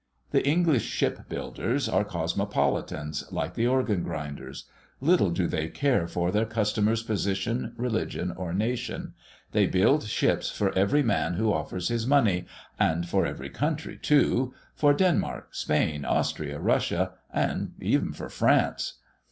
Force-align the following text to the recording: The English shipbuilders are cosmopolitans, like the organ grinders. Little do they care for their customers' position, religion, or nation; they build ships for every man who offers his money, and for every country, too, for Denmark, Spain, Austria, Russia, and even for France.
The 0.31 0.43
English 0.47 0.85
shipbuilders 0.85 1.87
are 1.87 2.03
cosmopolitans, 2.03 3.23
like 3.31 3.53
the 3.53 3.67
organ 3.67 4.01
grinders. 4.01 4.65
Little 4.99 5.29
do 5.29 5.45
they 5.45 5.67
care 5.67 6.07
for 6.07 6.31
their 6.31 6.47
customers' 6.47 7.03
position, 7.03 7.73
religion, 7.77 8.31
or 8.35 8.51
nation; 8.51 9.13
they 9.51 9.67
build 9.67 10.05
ships 10.07 10.49
for 10.49 10.75
every 10.75 11.03
man 11.03 11.35
who 11.35 11.53
offers 11.53 11.89
his 11.89 12.07
money, 12.07 12.45
and 12.79 13.07
for 13.07 13.27
every 13.27 13.51
country, 13.51 13.95
too, 14.01 14.55
for 14.73 14.91
Denmark, 14.91 15.49
Spain, 15.51 16.03
Austria, 16.03 16.57
Russia, 16.57 17.11
and 17.31 17.73
even 17.79 18.11
for 18.11 18.27
France. 18.27 18.93